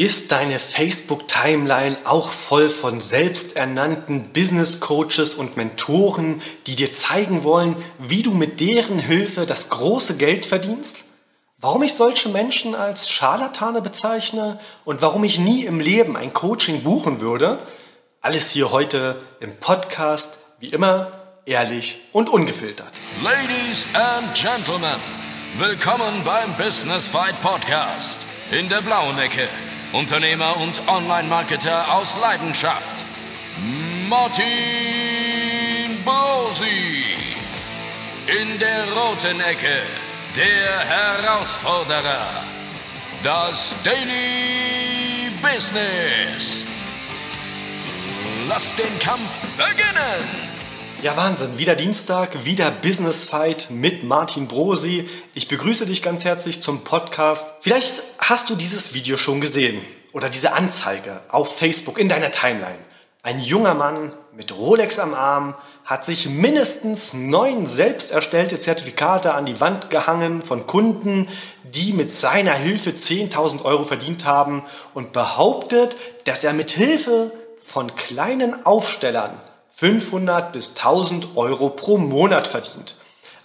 [0.00, 7.76] Ist deine Facebook-Timeline auch voll von selbsternannten Business Coaches und Mentoren, die dir zeigen wollen,
[7.98, 11.04] wie du mit deren Hilfe das große Geld verdienst?
[11.58, 16.82] Warum ich solche Menschen als Scharlatane bezeichne und warum ich nie im Leben ein Coaching
[16.82, 17.58] buchen würde?
[18.22, 21.12] Alles hier heute im Podcast, wie immer,
[21.44, 23.02] ehrlich und ungefiltert.
[23.22, 24.96] Ladies and Gentlemen,
[25.58, 29.46] willkommen beim Business Fight Podcast in der blauen Ecke
[29.92, 33.04] Unternehmer und Online-Marketer aus Leidenschaft.
[34.08, 34.44] Martin
[36.04, 37.04] Bosi.
[38.40, 39.82] In der roten Ecke
[40.36, 42.44] der Herausforderer.
[43.24, 46.64] Das Daily Business.
[48.46, 50.49] Lass den Kampf beginnen.
[51.02, 51.56] Ja, Wahnsinn.
[51.56, 55.08] Wieder Dienstag, wieder Business Fight mit Martin Brosi.
[55.32, 57.54] Ich begrüße dich ganz herzlich zum Podcast.
[57.62, 59.80] Vielleicht hast du dieses Video schon gesehen
[60.12, 62.78] oder diese Anzeige auf Facebook in deiner Timeline.
[63.22, 65.54] Ein junger Mann mit Rolex am Arm
[65.86, 71.28] hat sich mindestens neun selbst erstellte Zertifikate an die Wand gehangen von Kunden,
[71.64, 77.32] die mit seiner Hilfe 10.000 Euro verdient haben und behauptet, dass er mit Hilfe
[77.64, 79.32] von kleinen Aufstellern
[79.80, 82.96] 500 bis 1000 Euro pro Monat verdient.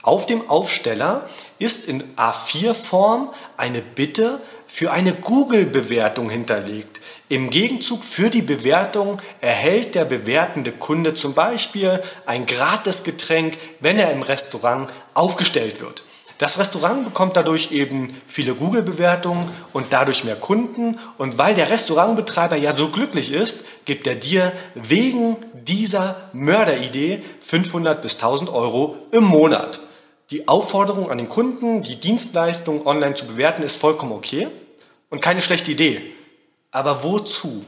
[0.02, 7.00] Auf dem Aufsteller ist in A4-Form eine Bitte für eine Google-Bewertung hinterlegt.
[7.30, 13.97] Im Gegenzug für die Bewertung erhält der bewertende Kunde zum Beispiel ein gratis Getränk, wenn
[13.97, 16.03] er im Restaurant aufgestellt wird.
[16.38, 21.00] Das Restaurant bekommt dadurch eben viele Google-Bewertungen und dadurch mehr Kunden.
[21.17, 28.02] Und weil der Restaurantbetreiber ja so glücklich ist, gibt er dir wegen dieser Mörderidee 500
[28.02, 29.80] bis 1000 Euro im Monat.
[30.31, 34.47] Die Aufforderung an den Kunden, die Dienstleistung online zu bewerten, ist vollkommen okay
[35.09, 36.02] und keine schlechte Idee.
[36.72, 37.64] Aber wozu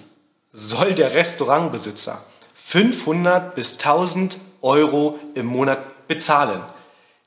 [0.52, 2.22] soll der Restaurantbesitzer
[2.56, 6.62] 500 bis 1000 Euro im Monat bezahlen?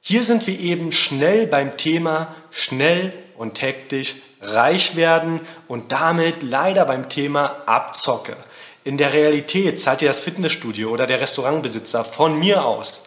[0.00, 6.86] Hier sind wir eben schnell beim Thema schnell und hektisch reich werden und damit leider
[6.86, 8.36] beim Thema Abzocke.
[8.82, 13.02] In der Realität zahlt dir das Fitnessstudio oder der Restaurantbesitzer von mir aus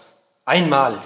[0.46, 1.02] einmalig,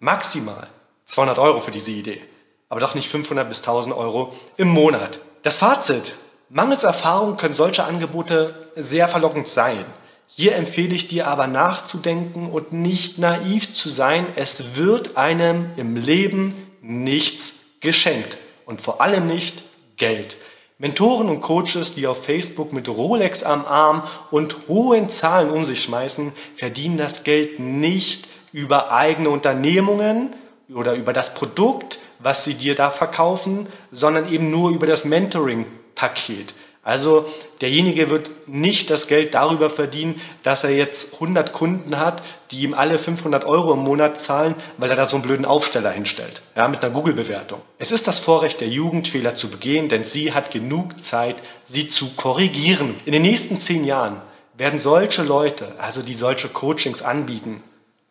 [0.00, 0.66] maximal
[1.04, 2.20] 200 Euro für diese Idee,
[2.68, 5.20] aber doch nicht 500 bis 1000 Euro im Monat.
[5.42, 6.14] Das Fazit,
[6.48, 9.84] mangels Erfahrung können solche Angebote sehr verlockend sein.
[10.32, 14.26] Hier empfehle ich dir aber nachzudenken und nicht naiv zu sein.
[14.36, 19.64] Es wird einem im Leben nichts geschenkt und vor allem nicht
[19.96, 20.36] Geld.
[20.78, 25.82] Mentoren und Coaches, die auf Facebook mit Rolex am Arm und hohen Zahlen um sich
[25.82, 30.30] schmeißen, verdienen das Geld nicht über eigene Unternehmungen
[30.72, 36.54] oder über das Produkt, was sie dir da verkaufen, sondern eben nur über das Mentoring-Paket.
[36.82, 37.26] Also
[37.60, 42.72] derjenige wird nicht das Geld darüber verdienen, dass er jetzt 100 Kunden hat, die ihm
[42.72, 46.68] alle 500 Euro im Monat zahlen, weil er da so einen blöden Aufsteller hinstellt, ja,
[46.68, 47.60] mit einer Google-Bewertung.
[47.78, 51.36] Es ist das Vorrecht der Jugend, Fehler zu begehen, denn sie hat genug Zeit,
[51.66, 52.94] sie zu korrigieren.
[53.04, 54.16] In den nächsten zehn Jahren
[54.56, 57.62] werden solche Leute, also die solche Coachings anbieten,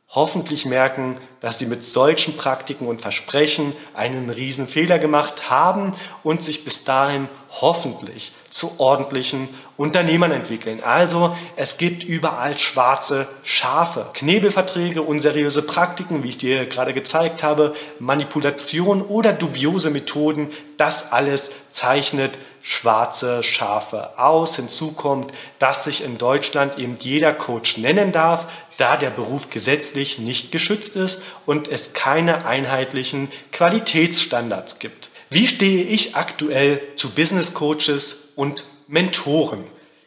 [0.10, 5.94] hoffentlich merken, dass sie mit solchen Praktiken und Versprechen einen riesen Fehler gemacht haben
[6.24, 10.82] und sich bis dahin hoffentlich zu ordentlichen Unternehmern entwickeln.
[10.84, 17.74] Also es gibt überall schwarze Schafe, Knebelverträge, unseriöse Praktiken, wie ich dir gerade gezeigt habe,
[18.00, 20.50] Manipulation oder dubiose Methoden.
[20.78, 24.56] Das alles zeichnet schwarze Schafe aus.
[24.56, 28.46] Hinzu kommt, dass sich in Deutschland eben jeder Coach nennen darf,
[28.78, 35.10] da der Beruf gesetzlich nicht geschützt ist und es keine einheitlichen Qualitätsstandards gibt.
[35.32, 39.64] Wie stehe ich aktuell zu Business Coaches und Mentoren?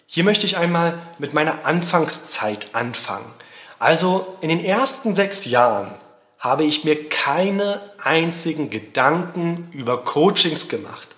[0.07, 3.31] Hier möchte ich einmal mit meiner Anfangszeit anfangen.
[3.79, 5.95] Also in den ersten sechs Jahren
[6.41, 11.12] habe ich mir keine einzigen Gedanken über Coachings gemacht.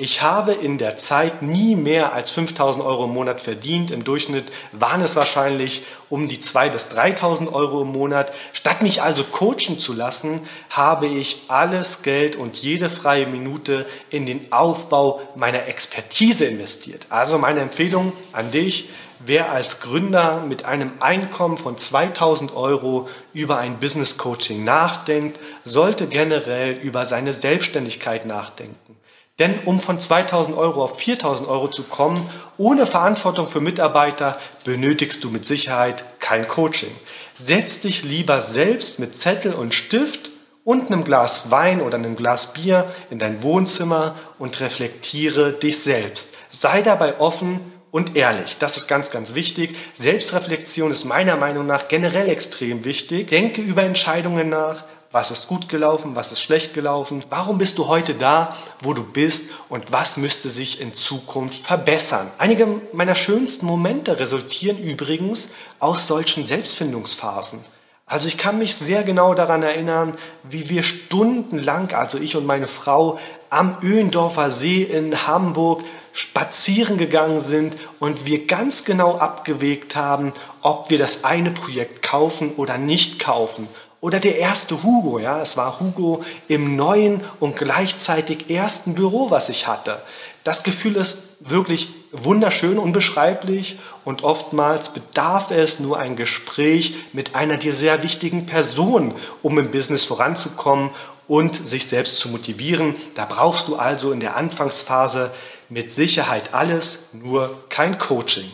[0.00, 3.90] Ich habe in der Zeit nie mehr als 5000 Euro im Monat verdient.
[3.90, 8.32] Im Durchschnitt waren es wahrscheinlich um die 2.000 bis 3.000 Euro im Monat.
[8.52, 14.24] Statt mich also coachen zu lassen, habe ich alles Geld und jede freie Minute in
[14.24, 17.08] den Aufbau meiner Expertise investiert.
[17.08, 23.58] Also meine Empfehlung an dich, wer als Gründer mit einem Einkommen von 2000 Euro über
[23.58, 28.97] ein Business Coaching nachdenkt, sollte generell über seine Selbstständigkeit nachdenken.
[29.38, 35.22] Denn um von 2000 Euro auf 4000 Euro zu kommen, ohne Verantwortung für Mitarbeiter, benötigst
[35.22, 36.90] du mit Sicherheit kein Coaching.
[37.36, 40.32] Setz dich lieber selbst mit Zettel und Stift
[40.64, 46.34] und einem Glas Wein oder einem Glas Bier in dein Wohnzimmer und reflektiere dich selbst.
[46.50, 47.60] Sei dabei offen
[47.90, 48.58] und ehrlich.
[48.58, 49.76] Das ist ganz, ganz wichtig.
[49.92, 53.28] Selbstreflexion ist meiner Meinung nach generell extrem wichtig.
[53.28, 54.84] Denke über Entscheidungen nach.
[55.10, 56.16] Was ist gut gelaufen?
[56.16, 57.24] Was ist schlecht gelaufen?
[57.30, 59.50] Warum bist du heute da, wo du bist?
[59.70, 62.30] Und was müsste sich in Zukunft verbessern?
[62.36, 67.60] Einige meiner schönsten Momente resultieren übrigens aus solchen Selbstfindungsphasen.
[68.04, 72.66] Also ich kann mich sehr genau daran erinnern, wie wir stundenlang, also ich und meine
[72.66, 73.18] Frau,
[73.48, 80.32] am Öhendorfer See in Hamburg spazieren gegangen sind und wir ganz genau abgewegt haben,
[80.62, 83.68] ob wir das eine Projekt kaufen oder nicht kaufen.
[84.00, 89.48] Oder der erste Hugo, ja, es war Hugo im neuen und gleichzeitig ersten Büro, was
[89.48, 90.00] ich hatte.
[90.44, 97.56] Das Gefühl ist wirklich wunderschön, unbeschreiblich und oftmals bedarf es nur ein Gespräch mit einer
[97.56, 100.90] dir sehr wichtigen Person, um im Business voranzukommen
[101.26, 102.94] und sich selbst zu motivieren.
[103.14, 105.32] Da brauchst du also in der Anfangsphase
[105.68, 108.50] mit Sicherheit alles, nur kein Coaching.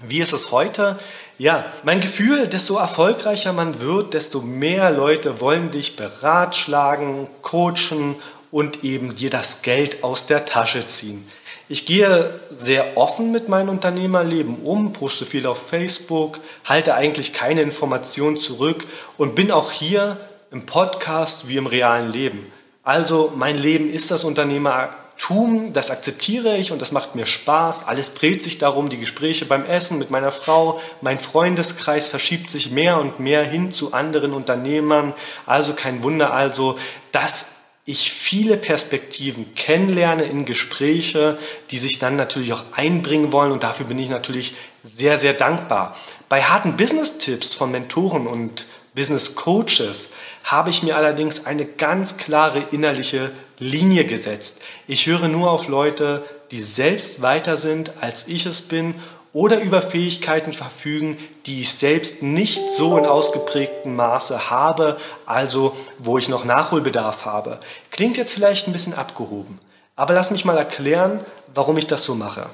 [0.00, 0.96] Wie ist es heute?
[1.38, 8.14] Ja, mein Gefühl, desto erfolgreicher man wird, desto mehr Leute wollen dich beratschlagen, coachen
[8.52, 11.26] und eben dir das Geld aus der Tasche ziehen.
[11.68, 17.62] Ich gehe sehr offen mit meinem Unternehmerleben um, poste viel auf Facebook, halte eigentlich keine
[17.62, 18.86] Informationen zurück
[19.16, 20.16] und bin auch hier
[20.52, 22.50] im Podcast wie im realen Leben.
[22.84, 24.24] Also mein Leben ist das
[25.18, 27.86] Unternehmertum, das akzeptiere ich und das macht mir Spaß.
[27.86, 32.70] Alles dreht sich darum, die Gespräche beim Essen mit meiner Frau, mein Freundeskreis verschiebt sich
[32.70, 35.14] mehr und mehr hin zu anderen Unternehmern.
[35.46, 36.78] Also kein Wunder also,
[37.12, 37.46] dass
[37.84, 41.38] ich viele Perspektiven kennenlerne in Gespräche,
[41.70, 45.96] die sich dann natürlich auch einbringen wollen und dafür bin ich natürlich sehr, sehr dankbar.
[46.28, 50.10] Bei harten Business-Tipps von Mentoren und Business Coaches
[50.44, 54.60] habe ich mir allerdings eine ganz klare innerliche Linie gesetzt.
[54.86, 58.94] Ich höre nur auf Leute, die selbst weiter sind, als ich es bin
[59.32, 64.96] oder über Fähigkeiten verfügen, die ich selbst nicht so in ausgeprägtem Maße habe,
[65.26, 67.60] also wo ich noch Nachholbedarf habe.
[67.90, 69.58] Klingt jetzt vielleicht ein bisschen abgehoben,
[69.96, 72.46] aber lass mich mal erklären, warum ich das so mache.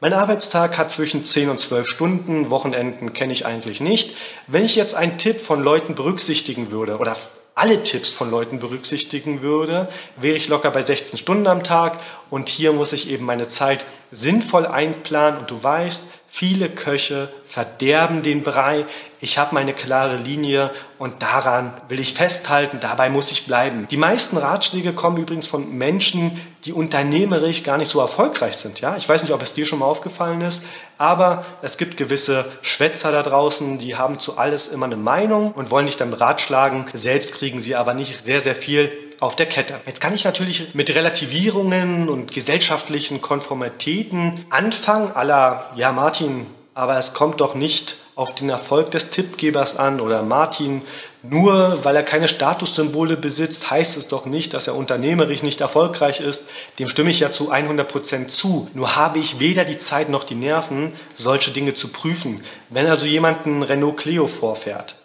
[0.00, 4.14] Mein Arbeitstag hat zwischen 10 und 12 Stunden, Wochenenden kenne ich eigentlich nicht.
[4.46, 7.16] Wenn ich jetzt einen Tipp von Leuten berücksichtigen würde oder
[7.58, 11.98] alle Tipps von Leuten berücksichtigen würde, wäre ich locker bei 16 Stunden am Tag.
[12.30, 15.40] Und hier muss ich eben meine Zeit sinnvoll einplanen.
[15.40, 18.84] Und du weißt, Viele Köche verderben den Brei.
[19.20, 23.88] Ich habe meine klare Linie und daran will ich festhalten, dabei muss ich bleiben.
[23.90, 28.80] Die meisten Ratschläge kommen übrigens von Menschen, die unternehmerisch gar nicht so erfolgreich sind.
[28.80, 28.96] Ja?
[28.96, 30.62] Ich weiß nicht, ob es dir schon mal aufgefallen ist,
[30.98, 35.70] aber es gibt gewisse Schwätzer da draußen, die haben zu alles immer eine Meinung und
[35.70, 36.84] wollen dich dann ratschlagen.
[36.92, 39.80] Selbst kriegen sie aber nicht sehr, sehr viel auf der Kette.
[39.86, 47.12] Jetzt kann ich natürlich mit Relativierungen und gesellschaftlichen Konformitäten anfangen, aller, ja Martin, aber es
[47.12, 50.82] kommt doch nicht auf den Erfolg des Tippgebers an oder Martin,
[51.22, 56.20] nur weil er keine Statussymbole besitzt, heißt es doch nicht, dass er unternehmerisch nicht erfolgreich
[56.20, 56.44] ist.
[56.78, 58.68] Dem stimme ich ja zu 100% zu.
[58.74, 62.42] Nur habe ich weder die Zeit noch die Nerven, solche Dinge zu prüfen.
[62.70, 64.96] Wenn also jemand einen Renault Clio vorfährt,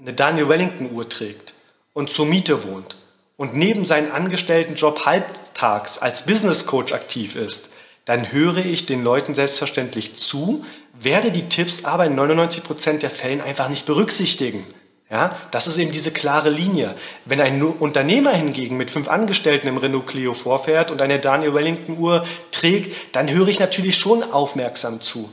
[0.00, 1.54] eine Daniel Wellington Uhr trägt
[1.92, 2.96] und zur Miete wohnt
[3.36, 7.70] und neben seinem Angestelltenjob halbtags als Business Coach aktiv ist,
[8.04, 13.40] dann höre ich den Leuten selbstverständlich zu, werde die Tipps aber in 99% der Fällen
[13.40, 14.66] einfach nicht berücksichtigen.
[15.10, 16.94] Ja, das ist eben diese klare Linie.
[17.24, 21.98] Wenn ein Unternehmer hingegen mit fünf Angestellten im Renault Clio vorfährt und eine Daniel Wellington
[21.98, 25.30] Uhr trägt, dann höre ich natürlich schon aufmerksam zu.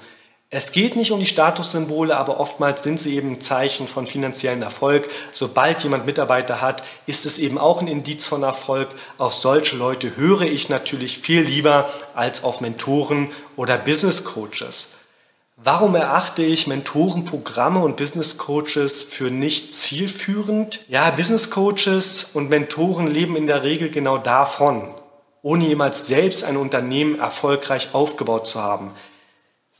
[0.54, 4.64] Es geht nicht um die Statussymbole, aber oftmals sind sie eben ein Zeichen von finanziellen
[4.64, 5.10] Erfolg.
[5.32, 8.90] Sobald jemand Mitarbeiter hat, ist es eben auch ein Indiz von Erfolg.
[9.18, 14.90] Auf solche Leute höre ich natürlich viel lieber als auf Mentoren oder Business Coaches.
[15.56, 20.82] Warum erachte ich Mentorenprogramme und Business Coaches für nicht zielführend?
[20.90, 24.94] Ja, Business Coaches und Mentoren leben in der Regel genau davon,
[25.44, 28.92] ohne jemals selbst ein Unternehmen erfolgreich aufgebaut zu haben.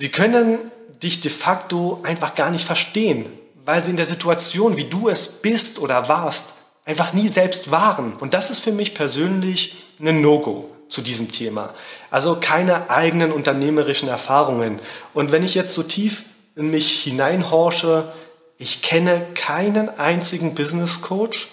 [0.02, 0.58] Sie können
[1.04, 3.28] dich de facto einfach gar nicht verstehen,
[3.66, 6.54] weil sie in der Situation, wie du es bist oder warst,
[6.86, 8.14] einfach nie selbst waren.
[8.14, 11.76] Und das ist für mich persönlich ein No-Go zu diesem Thema.
[12.10, 14.80] Also keine eigenen unternehmerischen Erfahrungen.
[15.14, 16.24] Und wenn ich jetzt so tief
[16.56, 18.12] in mich hineinhorsche,
[18.58, 21.48] ich kenne keinen einzigen Business Coach,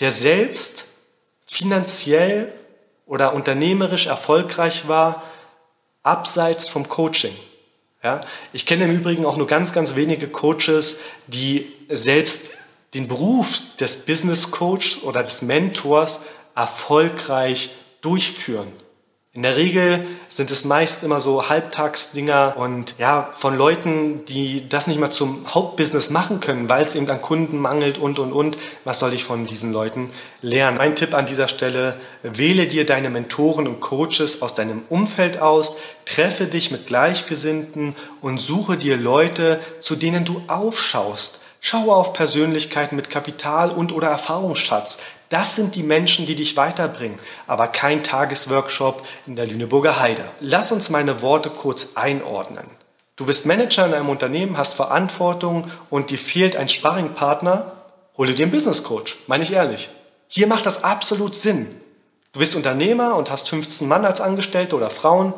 [0.00, 0.86] der selbst
[1.46, 2.52] finanziell
[3.06, 5.22] oder unternehmerisch erfolgreich war,
[6.02, 7.36] abseits vom Coaching.
[8.02, 8.20] Ja?
[8.52, 12.50] Ich kenne im Übrigen auch nur ganz, ganz wenige Coaches, die selbst
[12.94, 16.20] den Beruf des Business Coaches oder des Mentors
[16.54, 17.70] erfolgreich
[18.02, 18.68] durchführen.
[19.34, 24.86] In der Regel sind es meist immer so Halbtagsdinger und ja, von Leuten, die das
[24.86, 28.58] nicht mal zum Hauptbusiness machen können, weil es eben an Kunden mangelt und und und.
[28.84, 30.10] Was soll ich von diesen Leuten
[30.42, 30.76] lernen?
[30.76, 35.76] Mein Tipp an dieser Stelle, wähle dir deine Mentoren und Coaches aus deinem Umfeld aus,
[36.04, 41.40] treffe dich mit Gleichgesinnten und suche dir Leute, zu denen du aufschaust.
[41.58, 44.98] Schaue auf Persönlichkeiten mit Kapital und oder Erfahrungsschatz.
[45.32, 50.26] Das sind die Menschen, die dich weiterbringen, aber kein Tagesworkshop in der Lüneburger Heide.
[50.40, 52.66] Lass uns meine Worte kurz einordnen.
[53.16, 57.72] Du bist Manager in einem Unternehmen, hast Verantwortung und dir fehlt ein Sparringpartner,
[58.18, 59.88] hole dir einen Business Coach, meine ich ehrlich.
[60.28, 61.80] Hier macht das absolut Sinn.
[62.32, 65.32] Du bist Unternehmer und hast 15 Mann als Angestellte oder Frauen.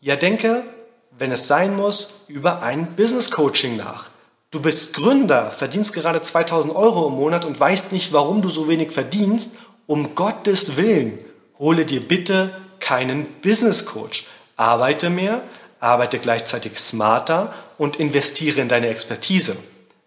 [0.00, 0.62] Ja, denke,
[1.10, 4.10] wenn es sein muss, über ein Business Coaching nach.
[4.54, 8.68] Du bist Gründer, verdienst gerade 2000 Euro im Monat und weißt nicht, warum du so
[8.68, 9.50] wenig verdienst.
[9.88, 11.18] Um Gottes Willen,
[11.58, 14.26] hole dir bitte keinen Business Coach.
[14.54, 15.42] Arbeite mehr,
[15.80, 19.56] arbeite gleichzeitig smarter und investiere in deine Expertise.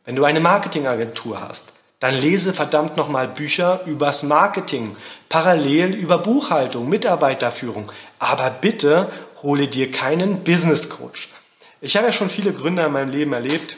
[0.05, 4.95] Wenn du eine Marketingagentur hast, dann lese verdammt nochmal Bücher übers Marketing,
[5.27, 7.91] parallel über Buchhaltung, Mitarbeiterführung.
[8.17, 9.09] Aber bitte
[9.43, 11.27] hole dir keinen Business Coach.
[11.81, 13.75] Ich habe ja schon viele Gründer in meinem Leben erlebt,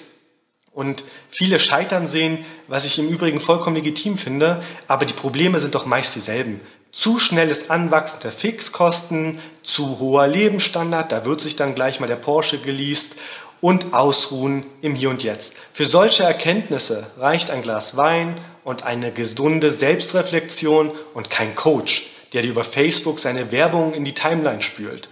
[0.71, 5.75] und viele scheitern sehen, was ich im Übrigen vollkommen legitim finde, aber die Probleme sind
[5.75, 6.61] doch meist dieselben.
[6.91, 12.15] Zu schnelles Anwachsen der Fixkosten, zu hoher Lebensstandard, da wird sich dann gleich mal der
[12.15, 13.15] Porsche geleast
[13.61, 15.55] und Ausruhen im Hier und Jetzt.
[15.73, 22.41] Für solche Erkenntnisse reicht ein Glas Wein und eine gesunde Selbstreflexion und kein Coach, der
[22.41, 25.09] dir über Facebook seine Werbung in die Timeline spült.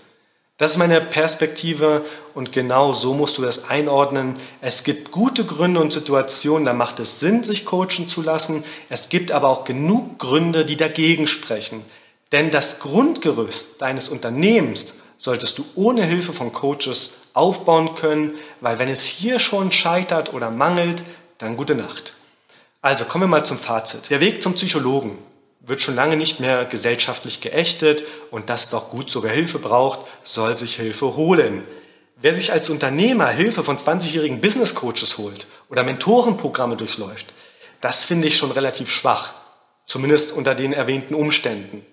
[0.57, 4.35] Das ist meine Perspektive und genau so musst du das einordnen.
[4.59, 8.63] Es gibt gute Gründe und Situationen, da macht es Sinn, sich coachen zu lassen.
[8.89, 11.85] Es gibt aber auch genug Gründe, die dagegen sprechen.
[12.31, 18.89] Denn das Grundgerüst deines Unternehmens solltest du ohne Hilfe von Coaches aufbauen können, weil wenn
[18.89, 21.03] es hier schon scheitert oder mangelt,
[21.37, 22.13] dann gute Nacht.
[22.81, 24.09] Also kommen wir mal zum Fazit.
[24.09, 25.19] Der Weg zum Psychologen
[25.67, 30.57] wird schon lange nicht mehr gesellschaftlich geächtet und das doch gut sogar Hilfe braucht, soll
[30.57, 31.63] sich Hilfe holen.
[32.15, 37.33] Wer sich als Unternehmer Hilfe von 20-jährigen Business Coaches holt oder Mentorenprogramme durchläuft,
[37.81, 39.33] das finde ich schon relativ schwach,
[39.85, 41.85] zumindest unter den erwähnten Umständen.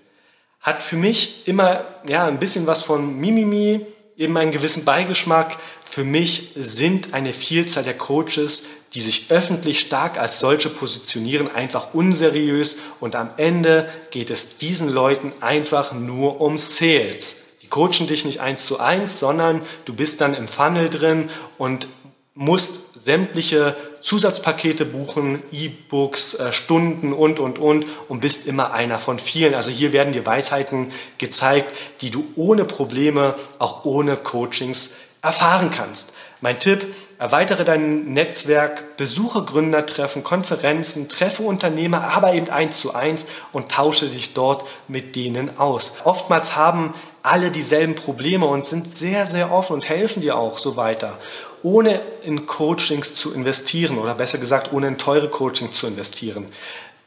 [0.61, 3.85] Hat für mich immer ja, ein bisschen was von Mimimi,
[4.17, 5.59] eben einen gewissen Beigeschmack.
[5.85, 11.95] Für mich sind eine Vielzahl der Coaches die sich öffentlich stark als solche positionieren, einfach
[11.95, 17.37] unseriös und am Ende geht es diesen Leuten einfach nur um Sales.
[17.63, 21.29] Die coachen dich nicht eins zu eins, sondern du bist dann im Funnel drin
[21.59, 21.89] und
[22.35, 29.19] musst sämtliche Zusatzpakete buchen, E-Books, äh, Stunden und, und, und und bist immer einer von
[29.19, 29.55] vielen.
[29.55, 34.91] Also hier werden dir Weisheiten gezeigt, die du ohne Probleme, auch ohne Coachings
[35.23, 36.13] erfahren kannst.
[36.43, 43.27] Mein Tipp, erweitere dein Netzwerk, besuche Gründertreffen, Konferenzen, treffe Unternehmer, aber eben eins zu eins
[43.53, 45.95] und tausche dich dort mit denen aus.
[46.05, 46.93] Oftmals haben
[47.25, 51.19] alle dieselben Probleme und sind sehr, sehr offen und helfen dir auch so weiter,
[51.63, 56.47] ohne in Coachings zu investieren oder besser gesagt, ohne in teure Coachings zu investieren.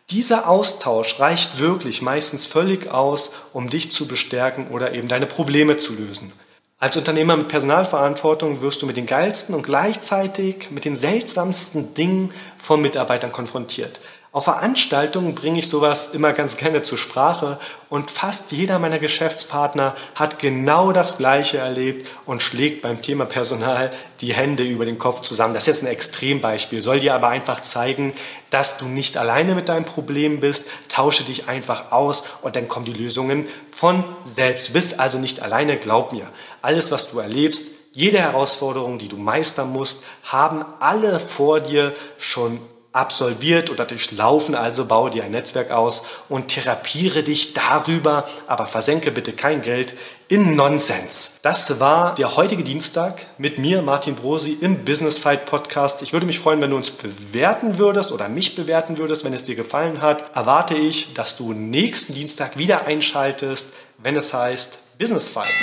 [0.09, 5.77] Dieser Austausch reicht wirklich meistens völlig aus, um dich zu bestärken oder eben deine Probleme
[5.77, 6.33] zu lösen.
[6.79, 12.31] Als Unternehmer mit Personalverantwortung wirst du mit den geilsten und gleichzeitig mit den seltsamsten Dingen
[12.57, 13.99] von Mitarbeitern konfrontiert.
[14.37, 17.57] Auf Veranstaltungen bringe ich sowas immer ganz gerne zur Sprache
[17.89, 23.91] und fast jeder meiner Geschäftspartner hat genau das Gleiche erlebt und schlägt beim Thema Personal
[24.21, 25.55] die Hände über den Kopf zusammen.
[25.55, 28.13] Das ist jetzt ein Extrembeispiel, soll dir aber einfach zeigen,
[28.51, 30.67] dass du nicht alleine mit deinem Problem bist.
[30.87, 34.69] Tausche dich einfach aus und dann kommen die Lösungen von selbst.
[34.69, 36.27] Du bist also nicht alleine, glaub mir.
[36.61, 42.59] Alles, was du erlebst, jede Herausforderung, die du meistern musst, haben alle vor dir schon
[42.93, 49.11] absolviert oder durchlaufen, also baue dir ein Netzwerk aus und therapiere dich darüber, aber versenke
[49.11, 49.93] bitte kein Geld
[50.27, 51.35] in Nonsens.
[51.41, 56.01] Das war der heutige Dienstag mit mir, Martin Brosi, im Business Fight Podcast.
[56.01, 59.43] Ich würde mich freuen, wenn du uns bewerten würdest oder mich bewerten würdest, wenn es
[59.43, 60.35] dir gefallen hat.
[60.35, 65.53] Erwarte ich, dass du nächsten Dienstag wieder einschaltest, wenn es heißt Business Fight.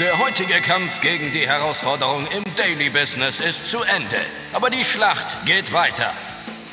[0.00, 4.16] Der heutige Kampf gegen die Herausforderung im Daily Business ist zu Ende,
[4.52, 6.10] aber die Schlacht geht weiter.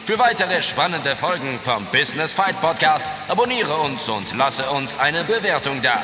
[0.03, 5.81] Für weitere spannende Folgen vom Business Fight Podcast abonniere uns und lasse uns eine Bewertung
[5.81, 6.01] da.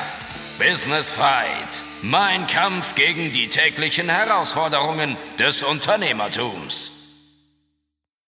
[0.59, 6.96] Business Fight, mein Kampf gegen die täglichen Herausforderungen des Unternehmertums.